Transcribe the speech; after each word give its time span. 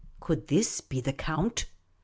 Could 0.19 0.47
this 0.47 0.81
be 0.81 0.99
the 0.99 1.13
Count? 1.13 1.65